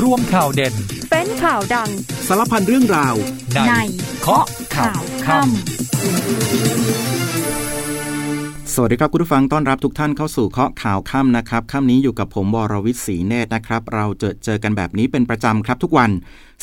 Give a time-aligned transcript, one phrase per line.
[0.00, 0.74] ร่วมข่าวเด่น
[1.10, 1.90] เป็นข่าวดัง
[2.28, 3.14] สารพันเรื่องราว
[3.68, 3.72] ใน
[4.20, 4.44] เคาะ
[4.76, 5.52] ข่าวค่ำ
[8.74, 16.10] สวัสดีครับคุณผู้ฟังต้อนรับทุกท่านเข้าสู่เคาะข่าวค่ำนะครับค่ำนี้อยู่กับผมวรวิทย์ศรีเนตรนะครับ เราเจอเจอกันแบบนี้เป็นประจำครับทุกวัน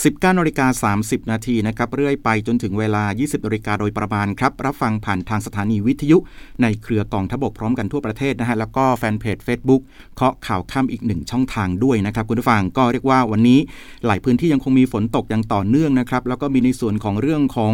[0.04, 6.18] 19นาฬิกา30 นาทีนะครับเรื่อยไปจนถึงเวลา 20นาฬิกาโดยประมาณครับ รับฟังผ่านทางสถานีวิทยุ
[6.62, 9.82] ในเครือกองทบกพร้อมกันทั่วประเทศนะฮะแล้วก็แฟนเพจ Facebook
[10.16, 13.60] เคาะข่าวค่ำอีกหนึ่งช่องทางด้วยนะครับ คุณผู้ฟังก็เรียกว่าวันนี้
[14.06, 17.74] หลายพื้นที่ยังคงมีฝนตกอย่างต่อเนื่องนะครับ แล้วก็มีในส่วนของเรื่องของ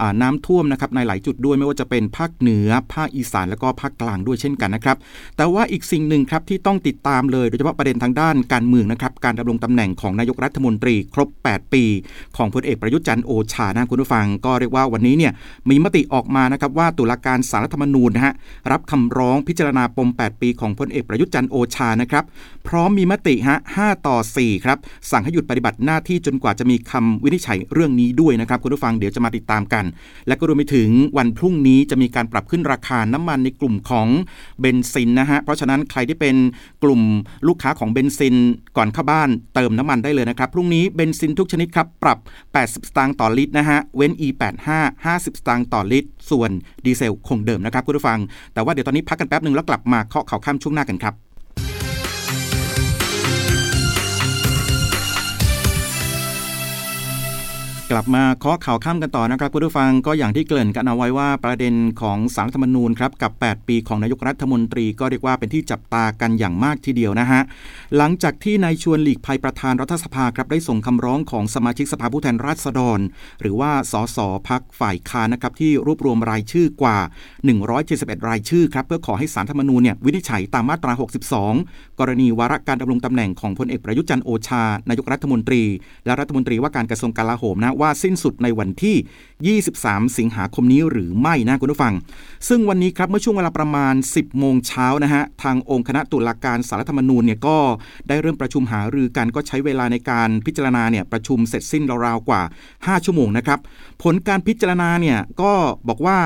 [0.00, 4.96] อน้ำท่วมนะครับในหลายจุดด้วยไม่ว่าจะเป็นภาคเหนือภาคอีสานแล้วก็ภาคกลางด้วยเช่นกันนะครับ
[5.36, 11.84] แต่ว่าอีกสิ่งหนึ่งครับที่ต้องติดตามเลยโดยเฉพาะประเด็นทางด้านการเมืองนะครับการดำรงตำแหน่งของนายกรัฐมนตรีครบ 8ปี
[12.36, 15.32] ของพลเอกประยุทธ์จันทร์โอชานะคุณผู้ฟัง ก็เรียกว่าวันนี้เนี่ย
[15.70, 18.34] มีมติออกมานะครับว่าตุลาการสารรัฐธรรมนูญนะฮะ
[18.70, 22.24] รับคำร้องพิจารณาปม 8 ปีของพลเอกประยุทธ์จันทร์โอชานะครับ
[22.68, 24.78] พร้อมมีมติฮะ5ต่อ4ครับ
[25.10, 29.84] สั่งให้หยุดปฏิบัติหน้าที่จนกว่าจะมีคำวินิจฉัยเรื่องนี้ด้วยนะครับคุณผู้ฟังเดี๋ยวจะมาติดตามกัน
[30.26, 34.06] และก็รวมไปถึงวันพรุ่งนี้จะมีการปรับขึ้นราคาน้ำมันในกลุ่มของ
[34.60, 36.36] เบนซินนะฮะเพราะฉะนั้นใครที่เป็น
[36.82, 37.00] กลุ่ม
[37.48, 38.34] ลูกค้าของเบนซิน
[38.76, 42.18] ก่อนเข้าบ้านเติมน้ำมันได้เลยนะครับพรุ่งนี้เบนซินทุกชนิดครับ ปรับ
[42.54, 44.68] 80 สตางค์ต่อลิตรนะฮะ เว้น E85
[45.06, 46.50] 50 สตางค์ต่อลิตร ส่วน
[46.84, 48.18] ดีเซลคงเดิมนะครับคุณผู้ฟัง
[48.54, 51.14] แต่ว่าเดี๋ยวตอนนี้พักกันแป๊บหนึ่งแล้วกลับมาเคาะข่าวข้ามช่วงหน้ากันครับ
[57.92, 67.40] กลับมาเคาะข่าวข้ามกันต่อนะครับคุณผู้ฟังก็อย่างที่เกริ่นกันเอาไว้ว่าประเด็นของสารธรรมนูญครับกับ 8 ปีของนายกรัฐมนตรีก็เรียกว่าเป็นที่จับตากันอย่างมากทีเดียวนะฮะ
[67.96, 73.00] หลังจากที่นายชวนหลีกภัยประธานรัฐสภาครับได้ส่งคำร้องของสมาชิกสภาผู้แทนราษฎร
[73.40, 76.98] หรือว่าสสพักฝ่ายค้านนะครับที่รวบรวมรายชื่อกว่า
[77.62, 80.92] 171 รายชื่อครับเพื่อขอให้สารธรรมนูญเนี่ยวินิจฉัยตามมาตรา
[81.46, 85.62] 62 กรณีวาระการดำรงตำแหน่งของพลเอกประยุทธ์จันโอชา นายกรัฐมนตรี
[86.04, 91.94] และรัฐมนตรีว่าการกระทรวงกลาโหมนะว่าสิ้นสุดในวันที่ 23 สิงหาคมนี้หรือไม่นะคุณผู้ฟัง
[92.48, 97.58] ซึ่งวันนี้ครับเมื่อช่วงเวลาประมาณ 10 โมงเช้านะฮะ ทางองค์คณะตุลาการสารธรรมนูญเนี่ยก็
[98.08, 102.42] ได้เริ่มประชุมหารือกันก็ใช้เวลาในการพิจารณาเนี่ยประชุมเสร็จสิ้นราวๆกว่า
[102.74, 103.58] 5 ชั่วโมงนะครับ
[104.02, 105.52] ผลการพิจารณาเนี่ยก็
[105.88, 106.18] บอกว่า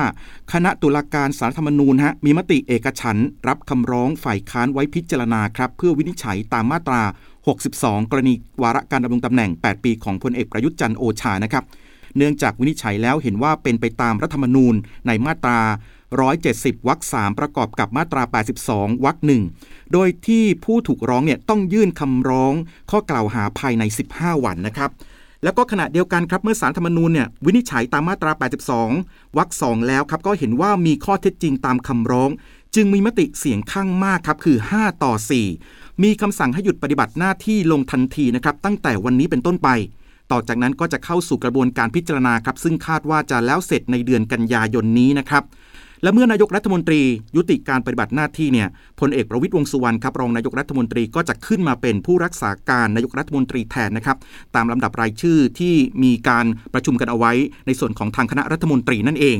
[0.53, 7.01] คณะตุลาการสารธรรมนูญฮะมีมติเอกฉันรับคำร้องฝ่ายค้านไว้พิจารณาครับเพื่อวินิจฉัยตามมาตรา
[7.49, 11.63] 62 กรณีวาระการดำรงตำแหน่ง 8 ปีของพลเอกประยุทธ์จันทร์โอชานะครับ
[12.17, 14.75] เนื่องจากวินิจฉัยแล้วเห็นว่าเป็นไปตามรัฐธรรมนูญ
[15.07, 15.59] ในมาตรา
[16.25, 18.23] 170 วรรค 3 ประกอบกับมาตรา
[18.63, 19.43] 82 วรรคหนึ่ง
[19.93, 22.53] โดยที่ผู้ถูกร้องเนี่ยต้องยื่นคำร้อง
[22.91, 24.89] ข้อกล่าวหาภายใน 15 วันนะครับ
[25.43, 28.31] แล้วก็ขณะเดียวกันครับเมื่อสารธรรมนูญเนี่ยวินิจฉัยตามมาตรา
[28.83, 32.29] 82 วรรค 2 แล้วครับก็เห็นว่ามีข้อเท็จจริงตามคำร้อง
[32.75, 35.13] จึงมีมติเสียงข้างมากครับคือ 5 ต่อ
[35.49, 39.69] 4 มีคำสั่งให้หยุดปฏิบัติหน้าที่ลงทันทีนะครับตั้งแต่วันนี้เป็นต้นไป
[40.31, 45.43] ต่อจากนั้นก็จะเข้าสู่กระบวนการพิจารณาครับ ซึ่งคาดว่าจะแล้วเสร็จในเดือนกันยายนนี้นะครับ
[46.03, 47.01] และเมื่อนายกรัฐมนตรี
[47.35, 48.67] ยุติการปฏิบัติหน้าที่เนี่ย
[48.99, 54.17] พลเอกประวิตรวงษ์สุวรรณครับรองนายกรัฐมนตรีก็จะขึ้นมาเป็นผู้รักษาการนายกรัฐมนตรีแทนนะครับ
[54.55, 57.31] ตามลำดับรายชื่อที่มีการประชุมกันเอาไว้
[57.67, 59.37] ในส่วนของทางคณะรัฐมนตรีนั่นเอง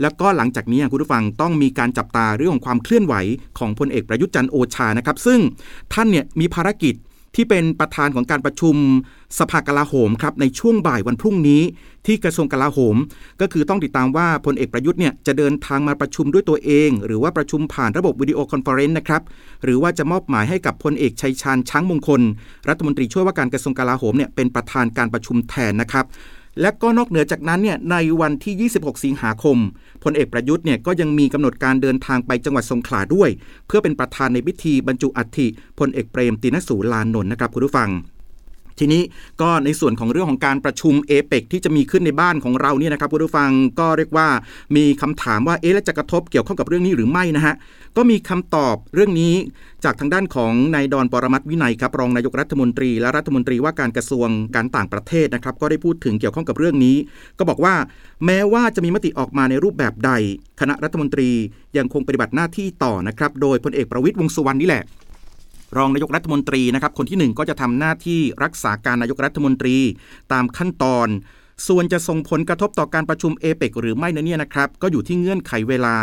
[0.00, 3.14] แล้วก็หลังจากนี้คุณผู้ฟังต้องมีการจับตาเรื่องของความเคลื่อนไหว
[3.58, 5.40] ของพลเอกประยุทธ์จันทร์โอชานะครับ ซึ่ง
[5.92, 6.96] ท่านเนี่ยมีภารกิจ
[7.36, 8.76] ที่เป็นประธานของการประชุม
[9.38, 11.62] สภากลาโหมครับในช่วงบ่ายวันพรุ่งนี้
[12.06, 12.96] ที่กระทรวงกลาโหม
[13.40, 19.22] ก็คือต้องติดตามว่าพลเอกประยุทธ์เนี่ยจะเดินทางมาประชุมด้วยตัวเอง หรือว่าประชุมผ่านระบบ video conference นะครับ
[19.64, 22.20] หรือว่าจะมอบหมายให้กับพลเอกชัยชาญช้างมงคล
[22.68, 26.04] รัฐมนตรีช่วยว่าการกระทรวงกลาโหมเนี่ยเป็นประธานการประชุมแทนนะครับ
[26.60, 29.58] และก็นอกเหนือจากนั้นเนี่ยในวันที่ 26 สิงหาคม
[30.04, 33.30] พลเอกประยุทธ์เนี่ยก็ยังมีกำหนดการเดินทางไปจังหวัดสงขลาด้วย
[33.66, 35.46] เพื่อเป็นประธานในพิธีบรรจุอัฐิ
[35.78, 37.90] พลเอกเปรมตินสูลานนท์นะครับคุณผู้ฟัง
[38.82, 39.02] ทีนี้
[39.42, 43.50] ก็ในส่วนของเรื่องของการประชุมเอเปกที่จะมีขึ้นในบ้านของเราเนี่ยนะครับคุณผู้ฟัง
[43.80, 44.28] ก็เรียกว่า
[44.76, 47.54] มีคำถามว่าเอ๊ะแล้วจะกระทบเกี่ยวข้องกับเรื่องนี้หรือไม่นะฮะ
[47.96, 49.34] ก็มีคำตอบเรื่องนี้
[49.84, 56.96] จากทางด้านของนายดอนปรมัตวินัยครับรองนายกรัฐมนตรี และรัฐมนตรีว่าการกระทรวงการต่างประเทศนะครับก็ได้พูดถึงเกี่ยวข้องกับเรื่องนี้
[57.38, 57.74] ก็บอกว่า
[58.26, 60.10] แม้ว่าจะมีมติออกมาในรูปแบบใด
[60.60, 61.30] คณะรัฐมนตรี
[61.76, 64.84] ยังคงปฏิบัติหน้าที่ต่อนะครับโดยพลเอกประวิตยวงสุวรรณนี่แหละ
[65.76, 69.76] รองนายกรัฐมนตรีนะครับ คนที่ 1 ก็จะทำหน้าที่รักษาการนายกรัฐมนตรี
[70.32, 71.08] ตามขั้นตอน
[71.68, 75.96] ส่วนจะส่งผลกระทบต่อการประชุมเอเปกหรือไม่นเนี่ยนะครับ ก็อยู่ที่เงื่อนไขเวลา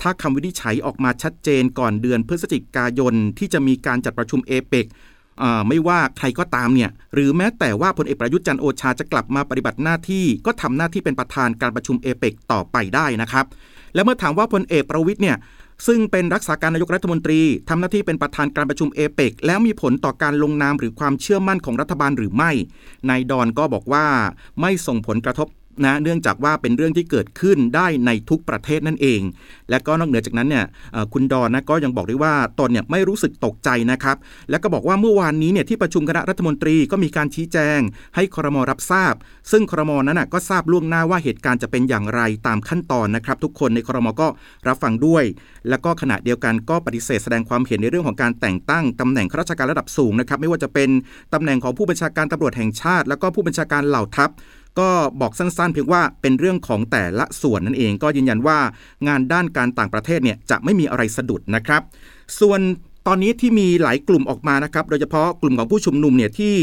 [0.00, 4.86] ถ้าคำวินิจฉัยออกมาชัดเจนก่อนเดือนพฤศจิกายนที่จะมีการจัดประชุมเอเปก
[5.68, 13.44] ไม่ว่าใครก็ตามเนี่ยหรือแม้แต่ว่าพลเอกประยุทธ์จันโอชาจะกลับมาปฏิบัติหน้าที่ ก็ทำหน้าที่เป็นประธานการประชุมเอเปกต่อไปได้นะครับ
[13.94, 15.36] และเมื่อถามว่าพลเอกประวิทย์เนี่ย
[15.86, 22.50] ซึ่งเป็นรักษาการนายกรัฐมนตรีทำหน้าที่เป็นประธานการประชุมเอเปกแล้วมีผลต่อการลงนามหรือความเชื่อมั่นของรัฐบาลหรือไม่
[23.08, 24.06] นายดอนก็บอกว่า
[24.60, 25.48] ไม่ส่งผลกระทบ
[25.84, 29.20] นะเนื่องจากว่าเป็นเรื่องที่เกิดขึ้นได้ในทุกประเทศนั่นเอง
[29.70, 30.64] และก็นอกเหนือจากนั้นเนี่ย
[31.12, 34.16] คุณดอนนะก็ยังบอกด้วยว่าตนเนี่ยไม่รู้สึกตกใจนะครับ
[34.50, 37.78] แล้วก็บอกว่าเมื่อวานนี้เนี่ยที่ประชุมคณะรัฐมนตรีก็มีการชี้แจง
[38.16, 39.14] ให้ครมรับทราบ
[39.50, 44.28] ซึ่งครมนั้นก็ทราบล่วงหน้าว่าเหตุการณ์จะเป็นอย่างไรตามขั้นตอนนะครับ ทุกคนในครมก็
[44.68, 45.24] รับฟังด้วย
[45.68, 50.88] แล้วก็ขณะเดียวกันก็ปฏิเสธแสดงความเห็นในเรื่องของการแต่งตั้งตำแหน่งข้าราชการระดับสูงนะครับไม่ว่าจะเป็น
[51.34, 54.30] ตำแหน่งของผู้บัญชาการตำรวจแห่งชาติ แล้วก็ผู้บัญชาการเหล่าทัพ
[54.78, 54.88] ก็
[55.20, 58.58] บอกสั้นๆ เพียงว่าเป็นเรื่องของแต่ละส่วนนั่นเอง ก็ยืนยันว่า
[59.08, 61.82] งานด้านการต่างประเทศเนี่ยจะไม่มีอะไรสะดุดนะครับ
[62.40, 62.60] ส่วน
[63.06, 66.54] ตอนนี้ที่มีหลายกลุ่มออกมานะครับ โดยเฉพาะกลุ่มของผู้ชุมนุมเนี่ยที่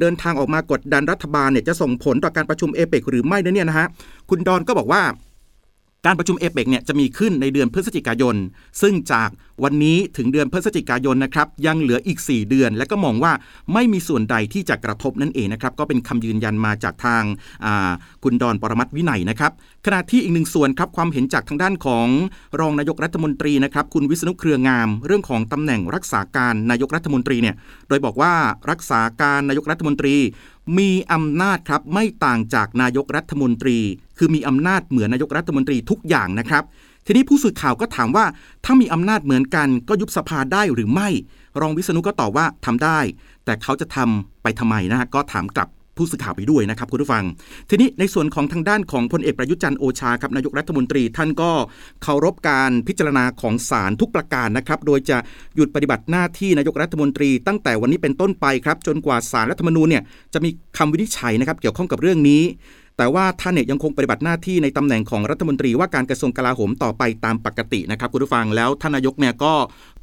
[0.00, 3.88] เดินทางออกมากดดันรัฐบาลเนี่ยจะส่งผลต่อการประชุมเอเปกหรือไม่เนี่ยนะฮะ
[4.30, 5.02] คุณดอนก็บอกว่า
[6.06, 8.36] การประชุมเอเปกเนี่ยจะมีขึ้นในเดือนพฤศจิกายน
[8.82, 9.30] ซึ่งจาก
[9.64, 13.32] วันนี้ถึงเดือนพฤศจิกายนนะครับยังเหลืออีก 4 เดือน และก็มองว่า
[13.72, 17.22] ไม่มีส่วนใดที่จะกระทบนั่นเองนะครับก็เป็นคำยืนยันมาจากทาง
[18.22, 19.52] คุณดอนปรมัตวินัยนะครับ
[19.86, 22.06] ขณะที่อีกหนึ่งส่วนครับความเห็นจากทางด้านของ
[22.60, 27.54] รองนายกรัฐมนตรีนะครับคุณวิษณุเครืองาม เรื่องของตำแหน่งรักษาการนายกรัฐมนตรีเนี่ย
[27.88, 28.32] โดยบอกว่า
[28.70, 30.14] รักษาการนายกรัฐมนตรี
[30.78, 33.78] มีอำนาจครับไม่ต่างจากนายกรัฐมนตรี
[34.18, 36.64] คือมีอำนาจเหมือนนายกรัฐมนตรีทุกอย่างนะครับ
[37.06, 38.24] ทีนี้ผู้สื่อข่าวก็ถามว่า
[38.64, 41.08] ถ้ามีอำนาจเหมือนกันก็ยุบสภาได้หรือไม่
[41.60, 42.98] รองวิษณุก็ตอบว่าทำได้
[43.44, 47.24] แต่เขาจะทำไปทำไมนะฮะก็ถามกลับ ผู้สื่อข่าวไปด้วยนะครับคุณผู้ฟัง
[47.70, 51.50] ทีนี้ในส่วนของทางด้านของพลเอกประยุจันโอชาครับนายกรัฐมนตรี ท่านก็
[52.02, 55.16] เคารพการพิจารณาของศาลทุกประการนะครับ โดยจะ
[55.56, 60.02] หยุดปฏิบัติหน้าที่นายกรัฐมนตรี ตั้งแต่วันนี้เป็นต้นไปครับ จนกว่าศาลรัฐธรรมนูญเนี่ย
[60.34, 62.42] จะมีคำวินิจฉัยนะครับเกี่ยวข้องกับเรื่องนี้
[62.98, 69.54] แต่ว่าท่านเนี่ยยังคงปฏิบัติหน้าที่ในตำแหน่งของรัฐมนตรีว่าการกระทรวงกลาโหมต่อไปตามปกตินะครับคุณผู้ฟังแล้วท่านนายกเนี่ยก็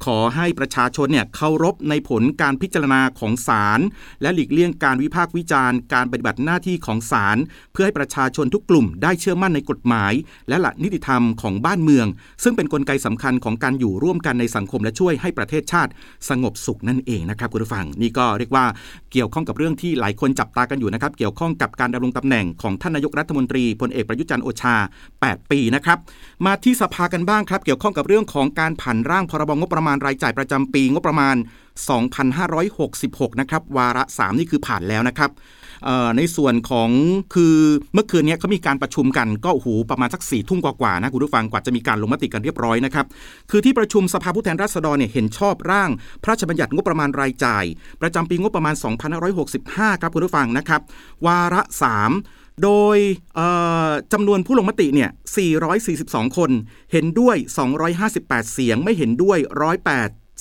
[0.04, 3.80] ขอให้ประชาชนเนี่ยเคารพในผลการพิจารณาของศาล
[4.22, 7.36] และหลีกเลี่ยงการวิพากษ์วิจารณ์การปฏิบัติหน้าที่ของศาล
[7.72, 10.12] เพื่อให้ประชาชนทุกกลุ่มได้เชื่อมั่นในกฎหมาย
[10.48, 12.06] และหลักนิติธรรมของบ้านเมือง
[12.42, 15.90] ซึ่งเป็นนกลไกสำคัญของการอยู่ร่วมกันในสังคมและช่วยให้ประเทศชาติ
[16.28, 18.64] สงบสุขนั่นเองนะครับคุณผู้ฟังนี่ก็เรียกว่า
[19.12, 24.76] เกี่ยวข้องกับเรื่องที่หลายคนจับตากันอยู่นะครับเกี่ยวข้องกับการดำรงตำแหน่งของท่านนายกรัฐมนตรีพลเอกประยุจันโอชา
[25.18, 25.98] 8 ปีนะครับ
[26.46, 31.36] มาที่สภากันบ้างครับ เกี่ยวข้องกับเรื่องของการผันร่างพรบงบประมาณรายจ่ายประจำปีงบประมาณ
[32.18, 35.32] 2566 นะครับ วาระ 3 นี่คือผ่านแล้วนะครับ
[36.16, 36.90] ในส่วนของ
[37.34, 37.56] คือ
[37.94, 43.06] เมื่อคืนนี้เขามีการประชุมกันก็หูประมาณสักสี่ทุ่มกว่าๆนะคุณผู้ฟังกว่าจะมีการลงมติกันเรียบร้อยนะครับ
[43.50, 45.90] คือที่ประชุมสภาผู้แทนราษฎรเนี่ยเห็นชอบร่าง
[46.22, 47.64] พระราชบัญญัติงบประมาณรายจ่าย
[48.02, 48.74] ประจำปีงบประมาณ
[49.38, 50.80] 2565 ครับคุณผู้ฟังนะครับ
[51.26, 52.96] วาระ 3 โดย
[54.12, 55.10] จำนวนผู้ลงมติเนี่ย
[55.72, 56.50] 442 คน
[56.92, 57.36] เห็นด้วย
[57.94, 59.48] 258 เสียง ไม่เห็นด้วย 108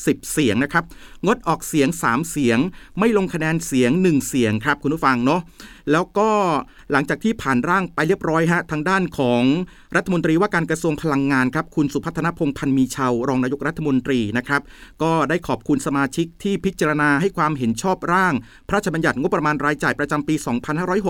[0.05, 0.83] 10 เสียงนะครับ
[1.25, 2.57] งดออกเสียง 3 เสียง
[2.99, 5.41] ไม่ลงคะแนนเสียง 1 เสียงครับคุณผู้ฟังเนาะ
[5.91, 6.29] แล้วก็
[6.91, 9.43] หลังจากที่ผ่านร่างไปเรียบร้อยฮะทางด้านของ
[9.95, 14.61] รัฐมนตรีว่าการกระทรวงพลังงานครับคุณสุพัฒนพงพันมีชาวรองนายกรัฐมนตรีนะครับ
[15.03, 18.33] ก็ได้ขอบคุณสมาชิกที่พิจารณาให้ความเห็นชอบร่าง
[18.67, 20.35] พระราชบัญญัติงบประมาณรายจ่ายประจำปี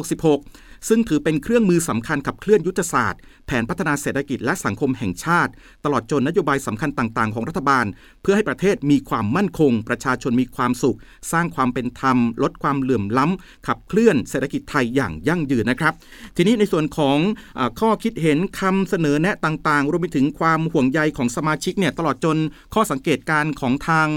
[0.06, 5.52] 2566 ซึ่งถือเป็นเครื่องมือสำคัญขับเคลื่อนยุทธศาสตร์ แผนพัฒนาเศรษฐกิจและสังคมแห่งชาติ
[5.86, 7.86] ตลอดจนนโยบายสำคัญต่าง ๆ ของรัฐบาล
[8.22, 10.98] เพื่อให้ประเทศมีความมั่นคง ประชาชนมีความสุข
[11.32, 15.94] สร้างความเป็นธรรม ลดความเหลื่อมล้ำขับเคลื่อนเศรษฐกิจไทยอย่างยั่งยืนนะครับ
[16.36, 17.18] ทีนี้ในส่วนของ
[17.58, 22.38] อข้อคิดเห็นคำเสนอแนะต่างๆ รวมไปถึงความห่วงใยของสมาชิกเนี่ยตลอดจน
[22.74, 24.08] ข้อสังเกตการของทาง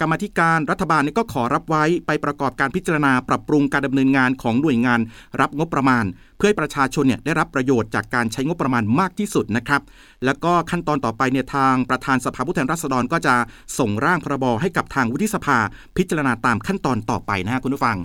[0.00, 5.00] กรรมธิการรัฐบาลนี่ก็ขอรับไว้ไปประกอบการพิจารณาปรับปรุงการดำเนินงานของหน่วยงาน
[5.40, 6.04] รับงบประมาณ
[6.40, 9.82] พื่อให้ประชาชนเนี่ยได้รับประโยชน์จากการใช้งบประมาณมากที่สุดนะครับ
[10.24, 13.34] แล้วก็ขั้นตอนต่อไปเนี่ยทางประธานสภาผู้แทนราษฎรก็จะ
[13.78, 15.58] ส่งร่างพรบให้กับทางวุฒิสภา
[15.96, 17.96] พิจารณาตามขั้นตอนต่อไปนะฮะคุณผู้ฟัง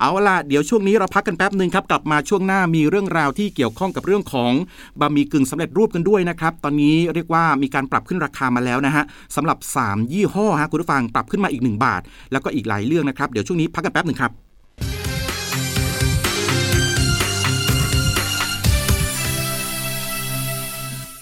[0.00, 4.52] เอาล่ะเดี๋ยวช่วงนี้เราพักกันแป๊บหนึ่งครับกลับมาช่วงหน้ามีเรื่องราวที่เกี่ยวข้องกับเรื่องของ
[5.00, 9.04] บะหมี่กึ่งสำเร็จรูปกันด้วยนะครับตอนนี้เรียกว่ามีการปรับขึ้นราคามาแล้วนะฮะ
[9.36, 14.32] สำหรับ 3 ยี่ห้อฮะคุณผู้ฟังปรับขึ้นมาอีก 1 บาท แล้วก็อีกหลายเรื่องนะครับเดี๋ยวช่วงนี้พักกันแป๊บหนึ่งครับ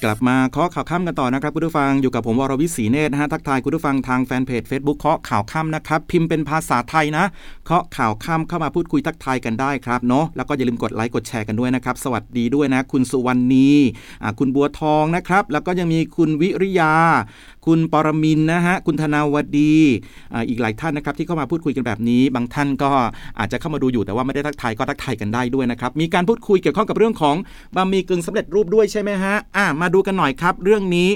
[0.05, 7.25] กลับมาเคาะข่าวค่ำกันต่อนะครับคุณผู้ฟังอยู่กับผมวรวิศีเนตนะฮะทักทายคุณผู้ฟังทางแฟนเพจ Facebook เคาะข่าวค่ำนะครับพิมพ์เป็นภาษาไทยนะ
[7.65, 13.71] เคาะข่าวค่ำเข้ามาพูดคุยทักทายกันได้ครับเนาะแล้วก็อย่าลืมกดไลค์กดแชร์กันด้วยนะครับสวัสดีด้วยนะ คุณสุวรรณี
[14.39, 16.93] คุณบัวทองนะครับแล้วก็ยังมีคุณวิริยา
[17.67, 19.75] คุณปรมินนะฮะคุณธนาวดี
[20.49, 22.91] อีกหลายท่านนะครับที่เข้ามาพูดคุยกันแบบนี้ บางท่านก็
[23.39, 27.37] อาจจะเข้ามาดูอยู่แต่ว่าไม่ได้ทักทายก็ทักทายกันได้ด้วยนะครับมีการพูดคุยเกี่ยวข้องกับเรื่องของ
[27.77, 31.09] บะหมี่กึ่งสำเร็จรูปด้วยใช่ไหมฮะอ่ามาดูกันหน่อยครับเรื่องนี้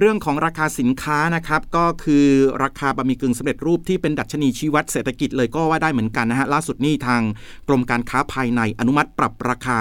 [0.00, 2.26] เรื่องของราคาสินค้านะครับก็คือ
[2.62, 7.22] ราคาบะหมี่กึ่งสำเร็จรูปที่เป็นดัชนีชี้วัดเศรษฐกิจเลยก็ว่าได้เหมือนกันนะฮะล่าสุดนี่ทาง
[7.68, 9.78] กรมการค้าภายในอนุมัติปรับราคา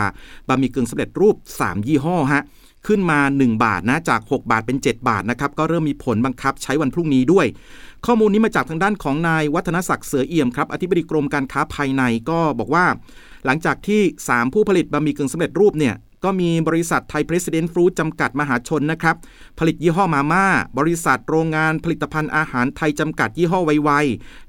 [0.48, 2.44] บะหมี่กึ่งสำเร็จรูป 3 ยี่ห้อฮะ
[2.88, 7.46] ขึ้นมา 1 บาทนะจาก 6 บาทเป็น 7 บาทนะครับก็เริ่มมีผลบังคับใช้วันพรุ่งนี้ด้วย
[8.06, 12.86] ข้อมูลนี้มาจากทางด้านของนายวัฒนศักดิ์เสือเอี่ยมครับอธิบดีกรมการค้าภายในก็บอกว่า
[13.46, 19.16] หลังจากที่ 3 ผู้ผลิตบะหมี่กึ่งสำเร็จรูปเนี่ย ก็มีบริษัทไทยเพรสเดนต์ฟรุตจำกัดมหาชนนะครับ
[19.60, 20.46] ผลิตยี่ห้อมาม่า
[20.80, 23.90] บริษัทโรงงานผลิตภัณฑ์อาหารไทยจำกัดยี่ห้อไวไว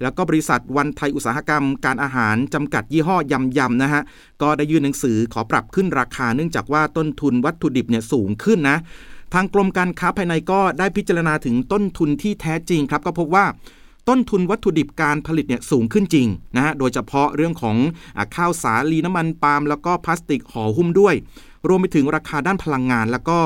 [0.03, 4.03] แล้วก็บริษัทวันไทยอุตสาหกรรม การอาหารจำกัดยี่ห้อยำยำนะฮะ
[4.43, 8.79] ก็ได้ยื่นหนังสือขอปรับขึ้นราคาเนื่องจากว่าต้นทุนวัตถุดิบเนี่ยสูงขึ้นนะ
[9.35, 13.47] ทางกรมการค้าภายในก็ได้พิจารณาถึงต้นทุนที่แท้จริงครับ ก็พบว่า
[14.09, 17.77] ต้นทุนวัตถุดิบการผลิตเนี่ยสูงขึ้นจริงนะฮะ โดยเฉพาะเรื่องของ
[18.19, 21.15] อข้าวสาลีน้ำมันปาล์มแล้วก็พลาสติกห่อหุ้มด้วย
[21.69, 23.39] รวมไปถึงราคาด้านพลังงาน แล้วก็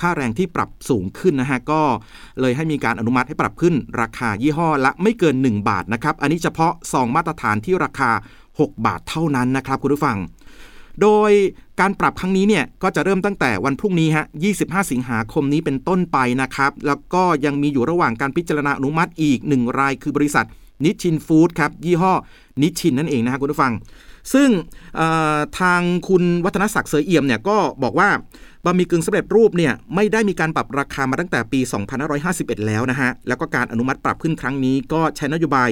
[0.00, 1.82] ค่าแรงที่ปรับสูงขึ้นนะฮะก็
[2.40, 8.10] เลยให้มีการอนุมัติให้ปรับขึ้น ราคายี่ห้อละไม่เกิน 1 บาทนะครับอันนี้เฉพาะซองมาตรฐานที่ราคา
[8.48, 10.18] 6 บาทเท่านั้นนะครับคุณผู้ฟัง
[11.02, 11.30] โดย
[11.80, 14.24] การปรับครั้งนี้เนี่ยก็จะเริ่มตั้งแต่วันพรุ่งนี้ฮะ
[14.58, 20.46] 25 สิงหาคมนี้เป็นต้นไปนะครับ แล้วก็ยังมีอยู่ระหว่างการพิจารณาอนุมัติอีก 1 รายคือบริษัท
[20.84, 22.12] นิชินฟู้ดครับยี่ห้อ
[22.62, 23.72] นิชินนั่นเองนะครับคุณผู้ฟัง
[24.32, 24.48] ซึ่ง
[25.60, 28.10] ทางคุณวัฒนศักดิ์เสยเอี่ยมเนี่ยก็บอกว่า
[28.64, 31.60] บะหมี่กึ่งสำเร็จรูปเนี่ยไม่ได้มีการปรับราคามาตั้งแต่ปี
[32.12, 35.70] 2551 แล้วนะฮะ แล้วก็การอนุมัติปรับขึ้นครั้งนี้ก็ใช้นโยบาย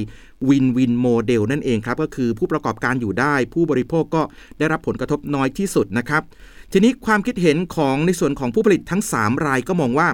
[0.49, 4.23] win-win model นั่นเองครับ ก็คือผู้ประกอบการอยู่ได้ ผู้บริโภคก็
[4.59, 6.23] ได้รับผลกระทบน้อยที่สุดนะครับ
[6.73, 10.09] ทีนี้ความคิดเห็นของในส่วนของผู้ผลิตทั้ง 3 รายก็มองว่า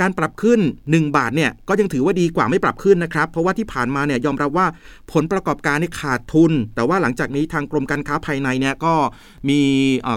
[0.00, 4.66] การปรับขึ้น 1 บาทเนี่ยก็ยังถือว่าดีกว่าไม่ปรับขึ้นนะครับ เพราะว่าที่ผ่านมาเนี่ยยอมรับว่า
[5.12, 8.94] ผลประกอบการนี่ขาดทุน แต่ว่าหลังจากนี้ทางกรมการค้าภายในเนี่ยก็
[9.48, 9.60] มี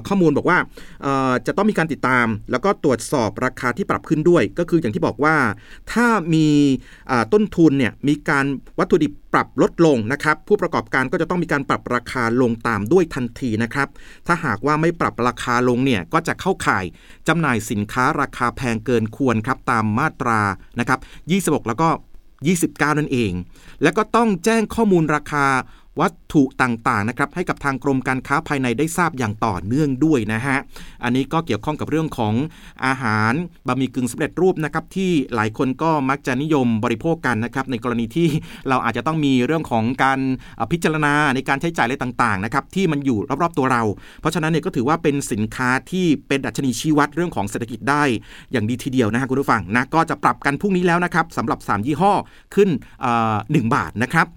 [0.08, 0.58] ข้อมูลบอกว่า
[1.48, 5.36] จะต้องมีการติดตาม แล้วก็ตรวจสอบราคาที่ปรับขึ้นด้วย ก็คืออย่างที่บอกว่า
[5.92, 6.48] ถ้ามี
[7.34, 8.46] ต้นทุนเนี่ยมีการ
[8.80, 13.88] วัตถุดิบปรับลดลงนะครับ ผู้ประกอบการก็จะต้องมีการปรับราคาลงตามด้วยทันทีนะครับ
[14.28, 16.86] ถ้าหากว่าไม่ปรับราคาลงเนี่ยก็จะเข้าข่าย
[17.28, 20.42] จำหน่ายสินค้าราคาแพงเกินควรครับตามมาตรา
[20.80, 21.00] นะครับ
[21.56, 21.90] 26 แล้วก็
[22.44, 23.34] 29 นั่นเอง
[23.84, 25.46] และก็ต้องแจ้งข้อมูลราคา
[26.00, 30.58] วัตถุต่างๆนะครับให้กับทางกรมการค้าภายในได้ทราบอย่างต่อเนื่องด้วยนะฮะ
[31.04, 32.34] อันนี้ก็เกี่ยวข้องกับเรื่องของ
[32.86, 33.34] อาหาร
[33.68, 38.28] บะหมี่กึ่งสำเร็จรูปนะครับที่หลายคนก็มักจะนิยมบริโภคกันนะครับในกรณีที่
[38.70, 40.20] เราอาจจะต้องมีเรื่องของการ
[40.72, 43.84] พิจารณาในการใช้จ่ายอะไรต่างๆนะครับที่มันอยู่รอบๆตัวเรา
[44.22, 48.04] เพราะฉะนั้นเนี่ยก็ถือว่าเป็นสินค้าที่เป็นดัชนีชี้วัดเรื่องของเศรษฐกิจได้
[48.52, 52.14] อย่างดีทีเดียวนะฮะคุณผู้ฟังนะก็จะปรับกันพรุ่งนี้แล้วนะครับสำหรับ 3 ยี่ห้อ
[52.56, 52.70] ขึ้น
[53.52, 54.28] หนึ่งบาทนะครับ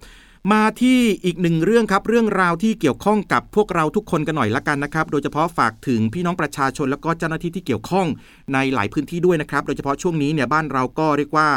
[0.51, 8.07] มาที่อีกหนึ่งเรื่องครับ เรื่องราวที่เกี่ยวข้องกับพวกเราทุกคนกันหน่อยละกันนะครับ โดยเฉพาะฝากถึงพี่น้องประชาชนแล้วก็เจ้าหน้าที่ที่เกี่ยวข้อง
[8.53, 11.47] ในหลายพื้นที่ด้วยนะครับ โดยเฉพาะช่วงนี้เนี่ยบ้านเราก็เรียกว่า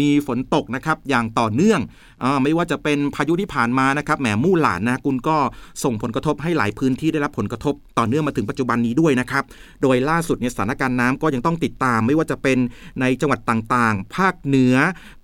[0.00, 1.80] มีฝนตกนะครับอย่างต่อเนื่อง
[2.24, 5.36] อไม่ว่าจะเป็นพายุที่ผ่านมานะครับแหมมู่หลานนะคุณก็
[5.84, 9.44] ส่งผลกระทบให้หลายพื้นที่ได้รับผลกระทบต่อเนื่องมาถึงปัจจุบันนี้ด้วยนะครับ
[9.82, 12.58] โดยล่าสุดเนี่ยสถานการณ์น้ำก็ยังต้องติดตาม ไม่ว่าจะเป็น
[13.00, 14.76] ในจังหวัดต่างๆ ภาคเหนือ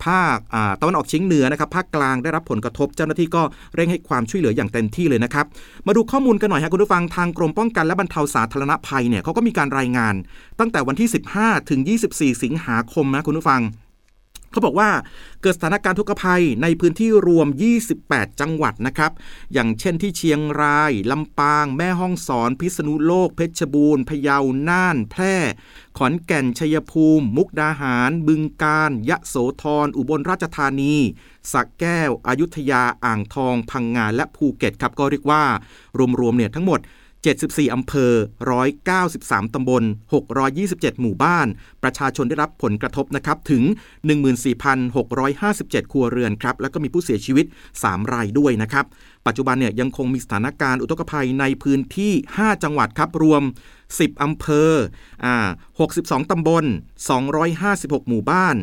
[0.07, 0.37] ภาค
[0.81, 3.43] ตะวันออกเฉียงเหนือนะครับภาคกลางได้รับผลกระทบเจ้าหน้าที่ก็
[3.75, 5.47] เร่งให้ความช่วยเหลืออย่างเต็มที่เลยนะครับ
[5.87, 10.15] มาดูข้อมูลกันหน่อยครับคุณผู้ฟังทางกรมป้องกันและบรรเทาสาธารณภัยเนี่ยเขาก็มีการรายงาน
[10.61, 11.81] ตั้งแต่วันที่ 15 ถึง
[12.13, 13.61] 24 สิงหาคมนะคุณผู้ฟัง
[14.51, 14.91] เขาบอกว่า
[15.43, 17.49] เกิดสถานการณ์ทุกภัยในพื้นที่รวม
[17.95, 19.13] 28 จังหวัดนะครับ
[19.53, 24.39] อย่างเช่นที่เชียงราย ลำปาง แม่ฮ่องสอน พิษณุโลก เพชรบูรณ์ พะเยา
[24.69, 25.37] น่าน แพร่
[25.99, 30.95] ขอนแก่น ชัยภูมิ มุกดาหาร บึงกาฬ ยะโสธร อุบลราชธานี
[31.53, 35.43] สักแก้ว อยุธยา อ่างทอง พังงา และภูเก็ตครับ ก็เรียกว่า
[36.21, 36.81] รวมๆเนี่ยทั้งหมด
[37.25, 38.13] 74 อำเภอ
[38.85, 39.83] 193 ตำบล
[40.43, 41.47] 627 หมู่บ้าน
[41.83, 43.63] ประชาชนได้รับผลกระทบนะครับ ถึง
[44.79, 47.47] 14,657 ครัวเรือนครับ แล้วก็มีผู้เสียชีวิต
[47.79, 48.85] 3 รายด้วยนะครับ
[49.27, 53.43] ปัจจุบันเนี่ยยังคงมีสถานการณ์อุทกภัยในพื้นที่ 5 จังหวัดครับ รวม
[53.83, 54.71] 10 อำเภอ
[55.25, 55.27] อ
[55.81, 56.65] 62 ตำบล
[57.37, 58.57] 256 หมู่บ้าน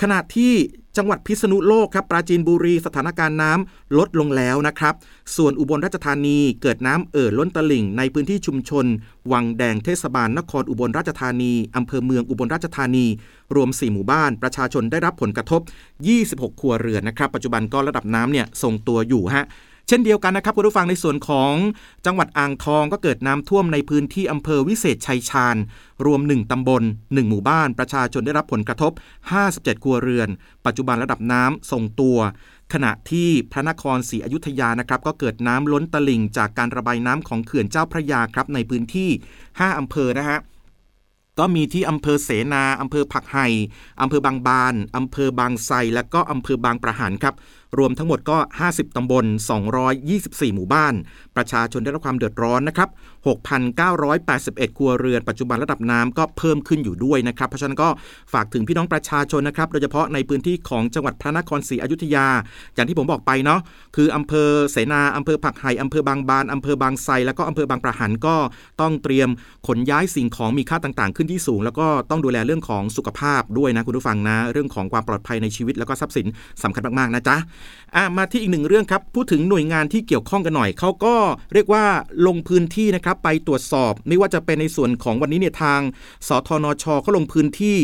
[0.00, 0.52] ขณะที่
[0.96, 4.94] จังหวัดพิษณุโลกครับปราจีนบุรีสถานการณ์น้ำลดลงแล้วนะครับ
[5.36, 8.86] ส่วนอุบลราชธานีเกิดน้ำเอ่อล้นตลิ่ง ในพื้นที่ชุมชน
[9.32, 13.06] วังแดงเทศบาลนครอุบลราชธานีอำเภอเมืองอุบลราชธานี
[13.54, 15.60] รวม 4 หมู่บ้าน ประชาชนได้รับผลกระทบ
[16.10, 19.44] 26 ครัวเรือนนะครับ ปัจจุบันก็ระดับน้ำเนี่ยทรงตัวอยู่ฮะ
[19.92, 21.52] เช่นเดียวกันนะครับคุณผู้ฟังในส่วนของ
[22.06, 25.56] จังหวัดอ่างทองก็เกิดน้ำท่วมในพื้นที่อำเภอวิเศษชัยชาญ
[26.06, 28.92] รวม 1ตำบล 1 หมู่บ้าน ประชาชนได้รับผลกระทบ
[29.36, 30.28] 57 ครัวเรือน
[30.66, 32.18] ปัจจุบันระดับน้ำทรงตัว
[32.72, 39.10] ขณะที่พระนครศรีอยุธยานะครับก็เกิดน้ำล้นตลิ่ง จากการระบายน้ำของเขื่อนเจ้าพระยาครับในพื้นที่
[39.44, 40.40] 5อำเภอนะฮะ
[41.38, 43.46] ก็มีที่อำเภอเสนา อำเภอผักไห่
[44.00, 47.34] อำเภอบางบาน อำเภอบางไทรและก็อำเภอบางประหันครับ
[47.78, 48.38] รวมทั้งหมดก็
[48.70, 49.24] 50 ตำบล
[49.90, 50.94] 224 หมู่บ้าน
[51.36, 52.88] ประชาชนได้รับความเดือดร้อนนะครับ
[53.26, 57.88] 6,981 ครัวเรือนปัจจุบันระดับน้ำก็เพิ่มขึ้นอยู่ด้วยนะครับ เพราะฉะนั้นก็
[58.32, 62.26] ฝากถึงพี่น้องประชาชนนะครับ โดยเฉพาะในพื้นที่ของจังหวัดพระนครศรีอยุธยา
[62.74, 63.60] อย่างที่ผมบอกไปเนาะ
[63.96, 68.36] คืออำเภอเสนาอำเภอผักไห่อำเภอบางบานอำเภอบางไทรแล้วก็อำเภอบางประหันก็
[68.80, 69.28] ต้องเตรียม
[69.66, 76.26] ขนย้ายสิ่งของมีค่าต่างๆ ขึ้นที่สูง แล้วก็ต้องดูแลเรื่องของสุขภาพด้วยนะคุณผู้ฟังนะ เรื่องของความปลอดภัยในชีวิตแล้วก็ทรัพย์สิน
[76.62, 77.36] สำคัญมากๆนะจ๊ะ
[77.96, 81.14] อะมาที่อีกหนึ่งเรื่องครับพูดถึงหน่วยงานที่เกี่ยวข้องกันหน่อยเขาก็
[81.52, 81.84] เรียกว่า
[82.26, 85.80] ลงพื้นที่นะครับไปตรวจสอบไม่ว่าจะเป็นในส่วนของวันนี้เนี่ยทาง
[86.28, 87.78] สทนชเขาลงพื้นที่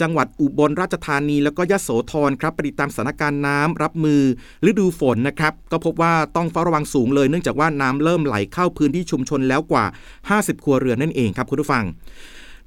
[0.00, 4.22] จังหวัดอุบลราชธานี แล้วก็ยะโสธรครับปฏิตามสถานการณ์น้ำรับมือ
[4.68, 9.84] ฤดูฝนนะครับก็พบว่าต้องเฝ้าระวังสูงเลย เนื่องจากว่าน้ำเริ่มไหลเข้าพื้นที่ชุมชนแล้วกว่า
[10.28, 11.84] 50 ครัวเรือนนั่นเองครับคุณผู้ฟัง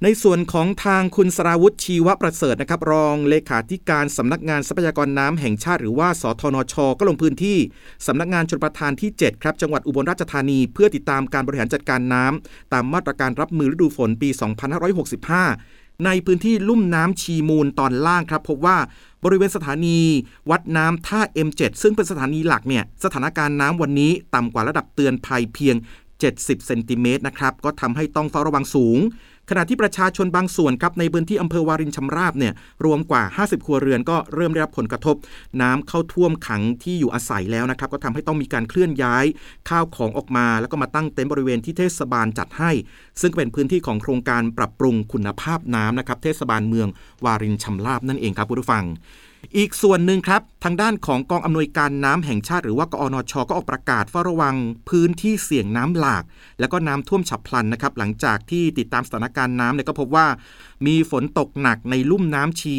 [0.05, 7.57] ในส่วนของทางคุณสราวุฒิชีวประเสริฐนะครับ รองเลขาธิการสำนักงานทรัพยากรน้ำแห่งชาติ หรือว่าสทนช ก็ลงพื้นที่
[8.07, 14.29] สำนักงานชนประทานที่ 7 ครับจังหวัดอุบลราชธานีเพื่อติดตามการบริหารจัดการน้ำตามมาตรการรับมือฤดูฝนปี
[15.17, 18.77] 2565 ในพื้นที่ลุ่มน้ำชีมูลตอนล่างครับ พบว่า
[19.23, 19.99] บริเวณสถานี
[20.49, 25.77] วัดน้ำท่า M7 ซึ่งเป็นสถานีหลักเนี่ยสถานการณ์น้ำวันนี้ต่ำกว่าระดับเตือนภัยเพียง
[26.23, 28.99] 70 เซนติเมตรนะครับก็ทำให้ต้องเฝ้าระวังสูง
[29.49, 32.53] ขณะที่ประชาชนบางส่วนครับในพื้นที่อำเภอวารินชำราบเนี่ย
[32.85, 35.15] รวมกว่า 50 ครัวเรือนก็เริ่มได้รับผลกระทบ
[35.61, 39.25] น้ำเข้าท่วมขังที่อยู่อาศัยแล้วนะครับก็ทำให้ต้องมีการเคลื่อนย้าย
[39.69, 42.71] ข้าวของออกมา แล้วก็มาตั้งเต็นท์บริเวณที่เทศบาลจัดให้
[43.21, 46.87] ซึ่งเป็นพื้นที่ของโครงการปรับปรุงคุณภาพน้ำนะครับเทศบาลเมือง
[47.25, 48.85] วารินชำราบนั่นเองครับคุณผู้ฟัง
[49.57, 54.55] อีกส่วนหนึ่งครับ ทางด้านของกองอำนวยการน้ำแห่งชาติหรือว่ากอนช ก็ออกประกาศเฝ้าระวัง
[54.89, 56.23] พื้นที่เสี่ยงน้ำหลาก
[56.59, 60.27] และก็น้ำท่วมฉับพลันนะครับ หลังจากที่ติดตามสถานการณ์น้ำเนี่ยก็พบว่า
[60.87, 62.77] มีฝนตกหนักในลุ่มน้ำชี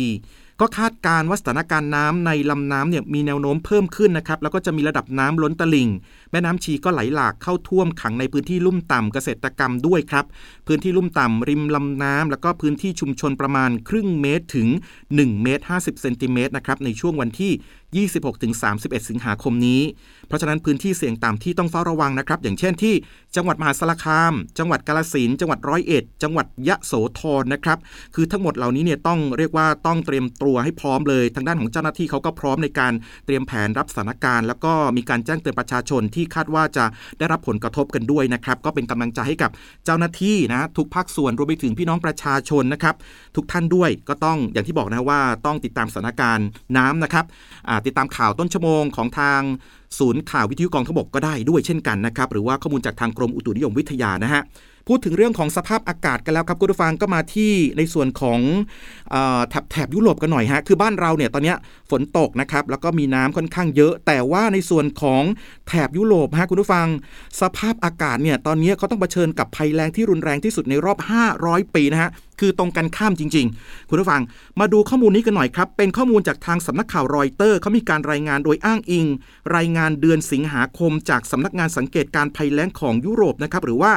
[0.61, 5.89] ก็คาดการณ์ว่าสถานการณ์น้ำในลำน้ำเนี่ยมีแนวโน้มเพิ่มขึ้นนะครับแล้วก็จะมีระดับน้ำล้นตลิ่ง
[6.31, 10.25] แม่น้ำชีก็ไหลหลากเข้าท่วมขังในพื้นที่ลุ่มต่ำเกษตรกรรมด้วยครับ
[10.67, 14.69] พื้นที่ลุ่มต่ำริมลำน้ำแล้วก็พื้นที่ชุมชนประมาณครึ่งเมตรถึง
[15.07, 17.53] 1เมตร50เซนติเมตรนะครับในช่วงวันที่
[17.95, 19.81] 26-31 สิงหาคมนี้
[20.29, 22.95] เพราะฉะนั้นพื้นที่เสี่ยงต่ำที่ต้องเฝ้าระวังนะครับ อย่างเช่นที่
[23.37, 27.79] จังหวัดมหาสารคาม จังหวัดกาลสินจังหวัดร้อยเอ็ด จังหวัดยะโสธรนะครับ
[28.15, 32.93] คือทั้งหมดเหล่านี้เนี่ยต้องเรียกว่าต้องเตรียมตัวให้พร้อมเลย ทางด้านของเจ้าหน้าที่เขาก็พร้อมในการ
[33.27, 36.85] เตรียมแผนรับสถานการณ์ แล้วก็มีการแจ้งเตือนประชาชนที่คาดว่าจะ
[37.19, 39.51] ได้รับผลกระทบกันด้วยนะครับ ก็เป็นกำลังใจให้กับ
[39.85, 42.95] เจ้าหน้าที่นะทุกภาคส่วนรวมไปถึงพี่น้องประชาชนนะครับ
[43.37, 47.25] ทุกท่านด้วยก็ต้องอย่างที่บอกนะว่าต้องติดตามสถานการณ์น้ำนะครับ
[47.87, 49.41] ติดตามข่าวต้นชั่วโมงของทาง
[49.99, 54.43] ศูนย์ข่าววิทยุกองทพบกก็ได้ด้วยเช่นกันนะครับ หรือว่าข้อมูลจากทางกรมอุตุนิยมวิทยานะฮะ
[54.89, 58.41] พูดถึงเรื่องของสภาพอากาศกันแล้วครับคุณผู้ฟังก็มาที่ในส่วนของ
[59.15, 59.17] อ
[59.49, 61.55] แถบแถบยุโรปกันหน่อยฮะคือบ้านเราเนี่ยตอนนี้
[61.91, 65.23] ฝนตกนะครับแล้วก็มีน้ำค่อนข้างเยอะ แต่ว่าในส่วนของ
[65.69, 66.87] แถบยุโรปฮะคุณผู้ฟัง
[67.41, 70.99] สภาพอากาศเนี่ยตอนนี้เขาต้องเผชิญกับภัยแรงที่รุนแรงที่สุดในรอบ
[71.37, 74.23] 500 ปีนะฮะคือตรงกันข้ามจริง ๆ คุณผู้ฟัง
[74.61, 79.07] มาดูข้อมูลนี้กันหน่อยครับ เป็นข้อมูลจากทางสำนักข่าวรอยเตอร์เขามีการรายงานโดยอ้างอิง
[79.57, 83.93] รายงานเดือนสิงหาคม จากสำนักงานสังเกตการภัยแล้งของยุโรปนะครับหรือว่า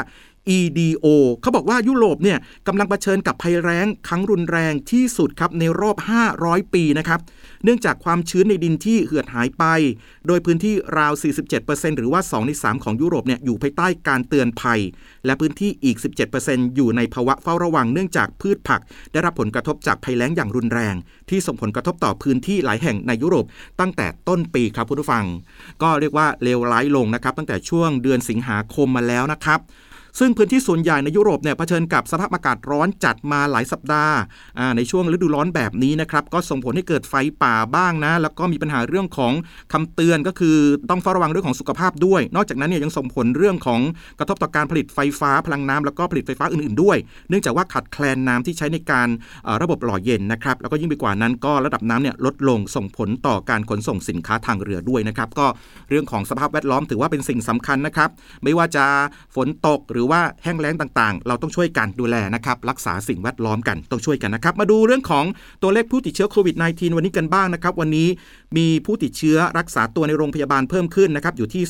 [0.58, 1.06] EDO
[1.42, 5.98] เขาบอกว่ายุโรปเนี่ยกำลังเผชิญกับภัยแล้งครั้งรุนแรงที่สุดครับในรอบ
[6.36, 7.20] 500 ปีนะครับ
[7.64, 9.64] เนื่องจากความชื้นในดินที่เหือดหายไป
[10.28, 11.14] โดยพื้นที่ราว
[11.56, 14.80] 47%หรือว่า 2 ใน 3 ของยุโรปเนี่ยอยู่ภายใต้การเตือนภัย
[15.26, 15.98] และพื้นที่อีก
[16.36, 18.82] 17%อยู่ในภาวะเฝ้าระวังเนื่องจากพืชผัก
[19.12, 20.96] ได้รับผลกระทบจากภัยแล้งอย่างรุนแรง
[21.30, 23.46] ที่ส่งผลกระทบต่อพื้นที่หลายแห่งในยุโรป
[23.80, 25.26] ตั้งแต่ต้นปีครับคุณผู้ฟัง
[25.82, 29.60] ก็เรียกว่าเลวร้ายลงนะครับตั้งแต่ช่วงเดือนสิงหาคมมาแล้วนะครับ
[30.20, 34.16] ซึ่งพื้นที่ส่วนใหญ่ในยุโรปเนี่ยเผชิญกับสภาพอากาศร้อนจัดมาหลายสัปดาห์
[34.78, 39.34] ในช่วงฤดูร้อนแบบนี้นะครับก็ส่งผลให้เกิดไฟป่าบ้างนะ แล้วก็มีปัญหาเรื่องของ
[39.74, 40.58] คำเตือนก็คือ
[40.90, 43.82] ต้องเฝ้าระวังเรื่องของสุขภาพด้วย นอกจากนั้นเนี่ยยังส่งผลเรื่องของ
[44.20, 46.98] กระทบต่อการผลิตไฟฟ้าพลังน้ำแล้วก็ผลิตไฟฟ้าอื่นๆด้วย
[47.30, 49.08] เนื่องจากว่าขาดแคลนน้ำที่ใช้ในการ
[49.62, 55.48] ระบบหล่อเย็นนะครับแล้วก็ยิ่งไปกว่านั้นก็ระดับน้ำเนี่ยลดลงส่งผลต่อการขนส่งสินค้าทางเรือด้วยนะครับก็
[55.90, 58.10] เรื่องของสภาพแวดล้อมถือว่าเป็นสิ่งสำคัญนะครับ
[58.44, 58.86] ไม่ว่าจะ
[59.36, 65.26] ฝนตกหรือว่าแห้งแล้งต่างๆ เราต้องช่วยกันดูแลนะครับรักษาสิ่งแวดล้อมกันต้องช่วยกันนะครับ มาดูเรื่องของ
[65.62, 68.08] ตัวเลขผู้ติดเชื้อโควิด -19 วันนี้กันบ้างนะครับ วันนี้
[68.58, 71.64] มีผู้ติดเชื้อรักษาตัวในโรงพยาบาลเพิ่มขึ้นนะครับอยู่ที่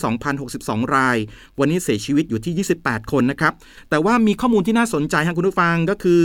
[0.44, 1.18] 2,062 ราย
[1.60, 3.54] วันนี้เสียชีวิตอยู่ที่ 28 คนนะครับ
[3.90, 6.24] แต่ว่ามีข้อมูลที่น่าสนใจครับคุณผู้ฟังก็คือ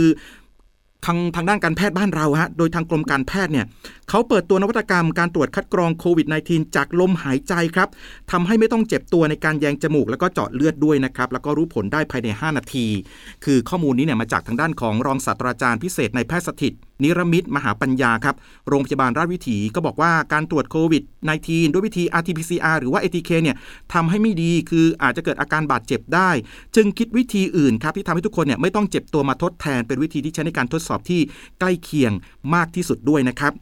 [1.05, 3.65] ทางทางด้านการแพทย์บ้านเราฮะ โดยทางกรมการแพทย์เนี่ย
[4.09, 7.89] เขาเปิดตัวนวัตกรรมการตรวจคัดกรองโควิด -19 จากลมหายใจครับ
[8.31, 12.87] ทำให้ไม่ต้องเจ็บตัวในการแยงจมูก แล้วก็เจาะเลือดด้วยนะครับ แล้วก็รู้ผลได้ภายใน 5 นาที
[13.45, 18.35] คือข้อมูลนี้เนี่ยมาจากทางด้านของรองศาสตราจารย์พิเศษในแพทย์สถิตนิรมิตมหาปัญญาครับ
[18.69, 21.03] โรงพยาบาลราชวิถีก็บอกว่าการตรวจโควิด
[21.37, 23.55] -19 ด้วยวิธี RT-PCR หรือว่า ATK เนี่ย
[23.93, 26.29] ทำให้ไม่ดีคืออาจจะเกิดอาการบาดเจ็บได้
[26.75, 31.21] จึงคิดวิธีอื่นครับที่ทำให้ทุกคนเนี่ยไม่ต้องเจ็บตัวมาทดแทนเป็นวิธีที่ใช้ในการทดสอบที่
[31.59, 32.11] ใกล้เคียง
[32.55, 33.53] มากที่สุดด้วยนะครับ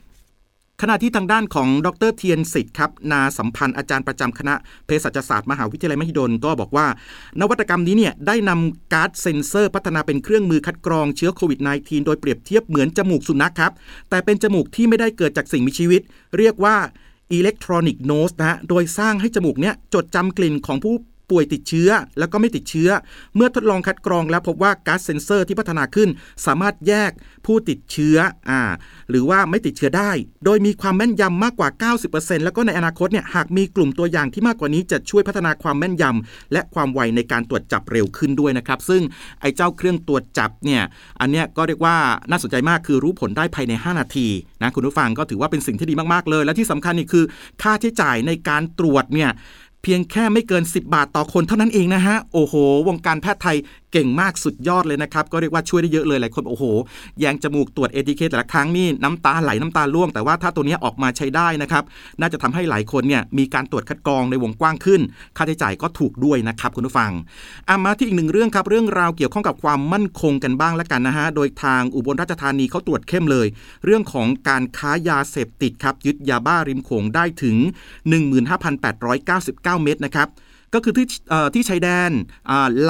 [0.83, 6.87] ขณะที่ทางด้านของดรเทียนสิทธิ์ครับนาสัมพันธ์อาจารย์ประจำคณะเภสัชศาสตร์มหาวิทยาลัยมหิดลก็บอกว่า
[7.41, 13.71] นวัตกรรมนี้เนี่ยได้นำ gas sensor พัฒนาเป็นเครื่องมือคัดกรองเชื้อโควิด -19 โดยเปรียบเทียบเหมือนจมูกสุนัขครับ
[14.09, 16.01] แต่เป็นจมูกที่ไม่ได้เกิดจากสิ่งมีชีวิต
[16.37, 16.75] เรียกว่า
[17.33, 20.95] electronic nose นะฮะ โดยสร้างให้จมูกเนี้ยจดจำกลิ่นของผู้
[21.31, 21.89] ป่วยติดเชื้อ
[22.19, 22.89] แล้วก็ไม่ติดเชื้อ
[23.35, 26.09] เมื่อทดลองคัดกรองแล้วพบว่าก๊าซเซนเซอร์ที่พัฒนาขึ้น
[26.45, 27.11] สามารถแยก
[27.45, 28.17] ผู้ติดเชื้อ
[28.49, 28.61] อ่า
[29.09, 30.11] หรือว่าไม่ติดเชื้อได้
[30.45, 39.01] โดยมีความแม่นยำมากกว่า 90%แล้วก็ในอนาคตเนี่ยหากมีกลุ่มตัวอย่างที่มากกว่านี้จะช่วยพัฒนาความแม่นยำและความไวในการตรวจจับเร็วขึ้นด้วยนะครับ ซึ่ง
[39.41, 40.81] ไอ้เจ้าเครื่องตรวจจับเนี่ย
[41.21, 41.95] อันเนี้ยก็เรียกว่า
[42.29, 44.27] น่าสนใจมากคือรู้ผลได้ภายใน 5 นาที
[44.61, 47.25] นะคุณผู้ฟังก็ถือว่าเป็นสิ่งที่ดีมากๆเลย และที่สำคัญนี่คือ
[47.61, 49.29] ค่าใช้จ่ายในการตรวจเนี่ย
[49.83, 52.53] เพียงแค่ไม่เกิน 10 บาทต่อคนเท่านั้นเองนะฮะ โอ้โห
[52.87, 53.57] วงการแพทย์ไทย
[53.91, 56.63] เก่งมากสุดยอดเลยนะครับ ก็เรียกว่าช่วยได้เยอะเลยหลายคนโอ้โห
[57.19, 61.83] แยงจมูกตรวจเอทีเคแต่ละครั้งนี่น้ำตาไหลน้ำตาล่วง แต่ว่าถ้าตัวนี้ออกมาใช้ได้นะครับ
[62.19, 65.01] น่าจะทำให้หลายคนเนี่ยมีการตรวจคัดกรองในวงกว้างขึ้น
[65.37, 67.11] ค่าใช้จ่ายก็ถูกด้วยนะครับคุณผู้ฟัง
[67.69, 73.47] อามาที่อีกหนึ่งเรื่องครับเรื่องราวเกี่ยวข้องกับความมั่นคงกันบ้างละกันนะฮะโดยทางอุบลราชธานีเขาตรวจเข้มเลย
[73.85, 77.57] เรื่องของการค้ายาเสพติดครับยึดยาบ้าริมโขงได้ถึง
[78.29, 80.29] 15,899 เม็ดนะครับ
[80.73, 81.07] ก็คือที่
[81.53, 82.11] ที่ชายแดน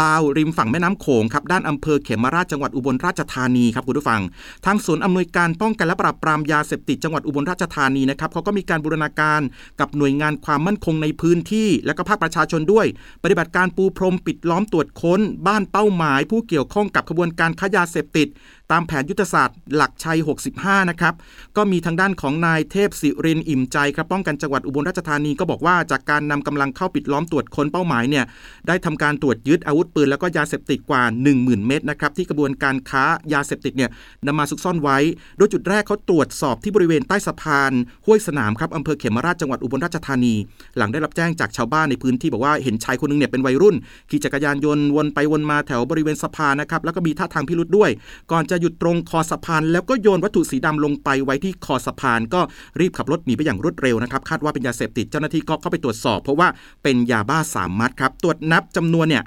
[0.02, 4.22] ลาวริมฝั่งแม่น้ำโขงครับด้านอำเภอเขมราชจังหวัดอุบลราชธานีครับคุณผู้ฟัง
[4.66, 9.42] ทางศูนย์อำนวยการป้องกันและปราบปรามยาเสพติดจังหวัดอุบลราชธานีนะครับเขาก็มีการบูรณาการ
[9.80, 12.86] กับหน่วยงานความมั่นคงในพื้นที่ และก็ภาคประชาชนด้วย
[13.24, 18.28] ปฏิบัติการปูพรมปิดล้อมตรวจค้น บ้านเป้าหมาย ผู้เกี่ยวข้องกับขบวนการค้ายาเสพติด
[18.72, 20.18] ตามแผนยุทธศาสตร์หลักชัย
[20.54, 21.14] 65 นะครับ
[21.58, 28.26] ก็มีทางด้านของนายเทพสิรินอิ่มใจครับป้องกันจังหวัดอุบลราชธานีก็บอกว่าจากการนำกำลังเข้าปิดล้อมตรวจค้นเป้าหมายเนี่ย
[28.68, 31.04] ได้ทำการตรวจยึดอาวุธปืนแล้วก็ยาเสพติดกว่า
[31.36, 33.04] 10,000 เม็ดนะครับที่กระบวนการค้า
[33.34, 33.90] ยาเสพติดเนี่ย
[34.28, 34.98] นำมาซุกซ่อนไว้
[35.38, 37.72] โดยจุดแรกเขาตรวจสอบที่บริเวณใต้สะพาน
[38.06, 40.36] ห้วยสนามครับอำเภอเขมราชจังหวัดอุบลราชธานี
[40.78, 43.76] หลังได้รับแจ้งจากชาวบ้านในพื้นที่บอกว่าเห็นชายคนนึงเนี่ยเป็นวัยรุ่น
[44.10, 47.90] ขี่จักรยานยนต์วนไปวนมาแถวบริเวณสะพานนะครับแล้วก็มีท่าทางพิรุษด้วย
[48.32, 52.42] ก่อนจะหยุดตรงคอสะพานแล้วก็โยนวัตถุสีดำลงไปไว้ที่คอสะพาน ก็
[52.80, 56.48] รีบขับรถหนีไปอย่างรวดเร็วนะครับคาดว่าเป็นยาเสพติดเจ้าหน้าที่ก็เข้าไปตรวจสอบ เพราะว่า
[56.84, 59.24] เป็นยาบ้า3มัดครับตรวจนับจำนวนเนี่ย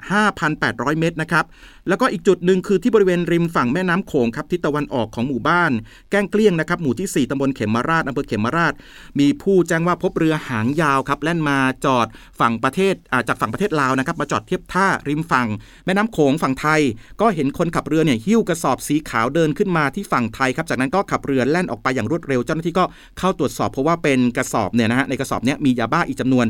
[0.47, 1.45] 5,800 เม็ดนะครับ
[1.87, 5.71] แล้วก็อีกจุดหนึ่งคือที่บริเวณริมฝั่งแม่น้ำโขงครับทิศตะวันออกของหมู่บ้าน
[6.11, 8.73] แก้งเกลี้ยงนะครับหมู่ที่ 4ตำบลเขมราชอำเภอเขมราช
[9.19, 12.07] มีผู้แจ้งว่าพบเรือหางยาวครับแล่นมาจอด
[12.39, 12.95] ฝั่งประเทศ
[13.27, 15.47] จากฝั่งประเทศลาวนะครับมาจอดเทียบท่าริมฝั่ง
[15.85, 16.81] แม่น้ำโขงฝั่งไทย
[17.21, 22.85] ก็เห็นคนขับเรือเนี่ยหิ้วกระสอบสีขาวเดินขึ้นมาที่ฝั่งไทยครับ จากนั้นก็ขับเรือแล่นออกไปอย่างรวดเร็ว เจ้าหน้าที่ก็
[23.19, 26.45] เข้าตรวจสอบเพราะว่าเป็นกระสอบเนี่ยนะฮะ ในกระสอบเนี้ยมียาบ้าอีกจำนวน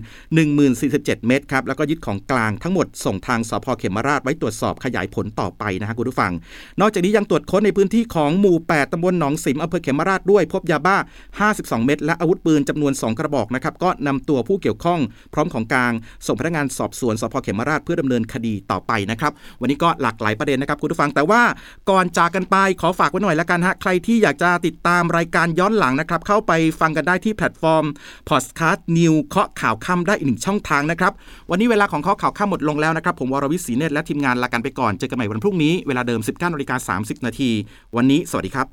[0.62, 6.32] 1047 เม็ดครับ แล้วก็ยึดของกลางทั้งหมดส่งทางสพเขมราชไว้ตรวจสอบขยายผลต่อไปนะฮะคุณผู้ฟัง
[6.82, 10.98] นอกจากนี้ยังตรวจค้นในพื้นที่ของหมู่ 8 ตำบลหนองสิมอำเภอเขมราชด้วย พบยาบ้า
[11.42, 15.00] 52 เม็ดและอาวุธปืนจำนวน 2 กระบอกนะครับ ก็นำตัวผู้เกี่ยวข้อง
[15.34, 15.94] พร้อมของกลาง
[16.28, 21.42] ส่งพนักงานสอบสวนสภ.เขมราฐเพื่อดำเนินคดีต่อไปนะครับวันนี้ก็หลากหลายประเด็นนะครับคุณผู้ฟังแต่ว่า
[21.90, 27.86] ก่อนจากกันไปขอฝากไว้หน่อยละกันฮะ ใครที่อยากจะติดตามรายการย้อนหลังนะครับ เข้าไปฟังกันได้ที่แพลตฟอร์ม
[28.30, 31.14] พอดคาสต์ News เคาะข่าวค่ำได้อีกหนึ่งช่องทางนะครับ
[31.50, 37.52] วันนี้เวลาของเคาะข่าวค่ำหมดลงแล้วนะครับ ผมวรวิศีเนตและทีมงานลากันไปก่อน เจอกันใหม่วันพรุ่งนี้เวลาเดิม 19นาฬิกา30 นาที
[37.96, 38.68] วันนี้ สวัสดีครับ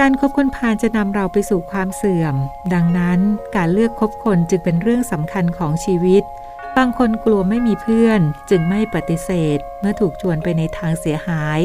[0.00, 2.34] การคบคนพาลจะนำเราไปสู่ความเสื่อม
[2.74, 3.18] ดังนั้น
[3.56, 6.22] การเลือกคบคนจึงเป็นเรื่องสำคัญของชีวิต
[6.76, 11.60] บางคนกลัวไม่มีเพื่อนจึงไม่ปฏิเสธ เมื่อถูกชวนไปในทางเสียหาย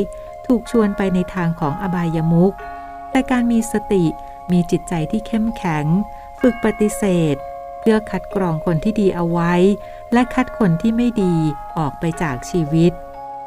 [0.47, 2.53] ถูกชวนไปในทางของอบายมุข
[3.11, 4.05] แต่การมีสติ
[4.51, 5.85] มีจิตใจที่เข้มแข็ง
[6.41, 7.35] ฝึกปฏิเสธ
[7.79, 9.53] เพื่อคัดกรองคนที่ดีเอาไว้
[10.13, 11.35] และคัดคนที่ไม่ดี
[11.77, 12.91] ออกไปจากชีวิต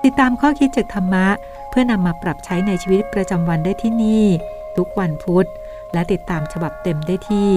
[0.04, 1.26] ติดตามข้อคิดจากธรรมะ
[1.70, 4.24] เพื่อนำมาปรับใช้ในชีวิตประจำวันได้ที่นี่
[4.76, 5.46] ทุกวันพุธ
[5.92, 7.50] และติดตามฉบับเต็มได้ที่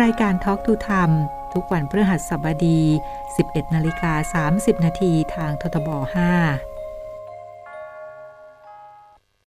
[0.00, 1.10] รายการทอล์กทูธรรม
[1.54, 2.80] ทุกวันพฤหัสบดี
[3.26, 6.73] 11นาฬิกา30 นาทีทางททบ 5